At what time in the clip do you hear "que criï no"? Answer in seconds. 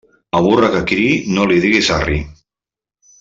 0.77-1.45